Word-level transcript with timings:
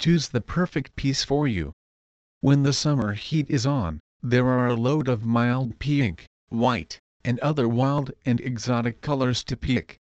Choose 0.00 0.30
the 0.30 0.40
perfect 0.40 0.96
piece 0.96 1.22
for 1.22 1.46
you. 1.46 1.72
When 2.40 2.64
the 2.64 2.72
summer 2.72 3.12
heat 3.12 3.48
is 3.48 3.64
on, 3.64 4.00
there 4.20 4.48
are 4.48 4.66
a 4.66 4.74
load 4.74 5.06
of 5.06 5.24
mild 5.24 5.78
pink, 5.78 6.26
white, 6.48 6.98
and 7.24 7.38
other 7.38 7.68
wild 7.68 8.10
and 8.26 8.40
exotic 8.40 9.02
colors 9.02 9.44
to 9.44 9.56
pick. 9.56 9.96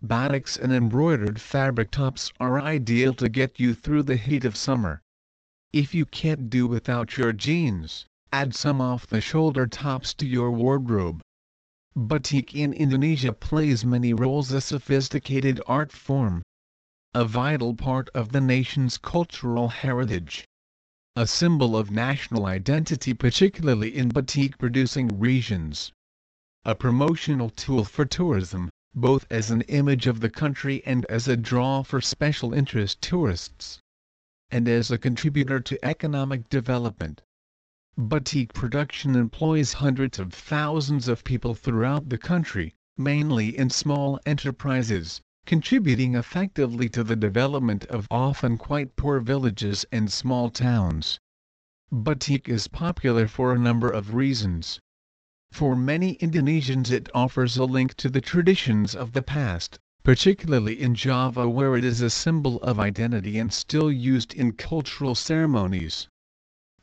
Batiks 0.00 0.56
and 0.56 0.72
embroidered 0.72 1.40
fabric 1.40 1.90
tops 1.90 2.30
are 2.38 2.60
ideal 2.60 3.12
to 3.14 3.28
get 3.28 3.58
you 3.58 3.74
through 3.74 4.04
the 4.04 4.14
heat 4.14 4.44
of 4.44 4.54
summer. 4.54 5.02
If 5.72 5.96
you 5.96 6.06
can't 6.06 6.48
do 6.48 6.68
without 6.68 7.16
your 7.16 7.32
jeans, 7.32 8.06
add 8.32 8.54
some 8.54 8.80
off-the-shoulder 8.80 9.66
tops 9.66 10.14
to 10.14 10.26
your 10.26 10.50
wardrobe. 10.50 11.20
Batik 11.94 12.54
in 12.54 12.72
Indonesia 12.72 13.32
plays 13.32 13.84
many 13.84 14.14
roles 14.14 14.50
a 14.50 14.60
sophisticated 14.62 15.60
art 15.66 15.92
form. 15.92 16.42
A 17.12 17.26
vital 17.26 17.74
part 17.74 18.08
of 18.14 18.32
the 18.32 18.40
nation's 18.40 18.96
cultural 18.96 19.68
heritage. 19.68 20.46
A 21.14 21.26
symbol 21.26 21.76
of 21.76 21.90
national 21.90 22.46
identity 22.46 23.12
particularly 23.12 23.94
in 23.94 24.08
batik-producing 24.08 25.20
regions. 25.20 25.92
A 26.64 26.74
promotional 26.74 27.50
tool 27.50 27.84
for 27.84 28.06
tourism, 28.06 28.70
both 28.94 29.26
as 29.30 29.50
an 29.50 29.60
image 29.62 30.06
of 30.06 30.20
the 30.20 30.30
country 30.30 30.82
and 30.86 31.04
as 31.10 31.28
a 31.28 31.36
draw 31.36 31.82
for 31.82 32.00
special 32.00 32.54
interest 32.54 33.02
tourists. 33.02 33.78
And 34.50 34.66
as 34.66 34.90
a 34.90 34.96
contributor 34.96 35.60
to 35.60 35.84
economic 35.84 36.48
development. 36.48 37.20
Batik 37.98 38.54
production 38.54 39.14
employs 39.16 39.74
hundreds 39.74 40.18
of 40.18 40.32
thousands 40.32 41.08
of 41.08 41.24
people 41.24 41.54
throughout 41.54 42.08
the 42.08 42.16
country, 42.16 42.74
mainly 42.96 43.54
in 43.54 43.68
small 43.68 44.18
enterprises, 44.24 45.20
contributing 45.44 46.14
effectively 46.14 46.88
to 46.88 47.04
the 47.04 47.16
development 47.16 47.84
of 47.90 48.08
often 48.10 48.56
quite 48.56 48.96
poor 48.96 49.20
villages 49.20 49.84
and 49.92 50.10
small 50.10 50.48
towns. 50.48 51.20
Batik 51.92 52.48
is 52.48 52.66
popular 52.66 53.28
for 53.28 53.52
a 53.52 53.58
number 53.58 53.90
of 53.90 54.14
reasons. 54.14 54.80
For 55.50 55.76
many 55.76 56.14
Indonesians 56.14 56.90
it 56.90 57.10
offers 57.14 57.58
a 57.58 57.66
link 57.66 57.92
to 57.96 58.08
the 58.08 58.22
traditions 58.22 58.94
of 58.94 59.12
the 59.12 59.20
past, 59.20 59.78
particularly 60.02 60.80
in 60.80 60.94
Java 60.94 61.46
where 61.46 61.76
it 61.76 61.84
is 61.84 62.00
a 62.00 62.08
symbol 62.08 62.56
of 62.62 62.80
identity 62.80 63.38
and 63.38 63.52
still 63.52 63.92
used 63.92 64.32
in 64.32 64.52
cultural 64.52 65.14
ceremonies. 65.14 66.08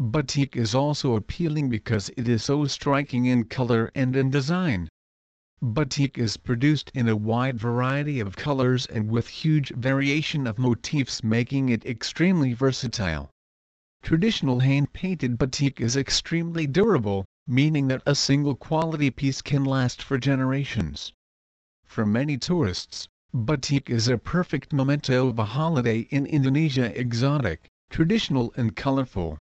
Batik 0.02 0.55
is 0.55 0.73
also 0.73 1.16
appealing 1.16 1.67
because 1.67 2.08
it 2.16 2.30
is 2.30 2.42
so 2.42 2.66
striking 2.67 3.25
in 3.25 3.44
color 3.44 3.92
and 3.94 4.16
in 4.16 4.30
design. 4.30 4.88
Batik 5.61 6.17
is 6.17 6.38
produced 6.38 6.89
in 6.94 7.09
a 7.09 7.17
wide 7.17 7.59
variety 7.59 8.22
of 8.22 8.38
colors 8.38 8.86
and 8.86 9.11
with 9.11 9.27
huge 9.27 9.72
variation 9.75 10.47
of 10.47 10.58
motifs 10.58 11.22
making 11.22 11.67
it 11.67 11.86
extremely 11.86 12.53
versatile. 12.53 13.30
Traditional 14.02 14.61
hand-painted 14.61 15.38
batik 15.38 15.81
is 15.81 15.97
extremely 15.97 16.66
durable, 16.66 17.25
meaning 17.45 17.89
that 17.89 18.02
a 18.05 18.16
single 18.16 18.55
quality 18.55 19.09
piece 19.09 19.42
can 19.42 19.66
last 19.66 20.02
for 20.02 20.17
generations. 20.17 21.11
For 21.83 22.05
many 22.05 22.38
tourists, 22.38 23.09
batik 23.33 23.89
is 23.89 24.08
a 24.08 24.17
perfect 24.17 24.72
memento 24.72 25.27
of 25.27 25.38
a 25.39 25.44
holiday 25.44 26.08
in 26.09 26.25
Indonesia 26.25 26.97
exotic, 26.97 27.67
traditional 27.89 28.53
and 28.55 28.77
colorful. 28.77 29.38